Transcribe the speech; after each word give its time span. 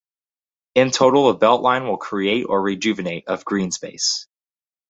In 0.73 0.89
total, 0.89 1.31
the 1.31 1.37
BeltLine 1.37 1.85
will 1.87 1.97
create 1.97 2.45
or 2.49 2.59
rejuvenate 2.59 3.25
of 3.27 3.45
greenspace. 3.45 4.25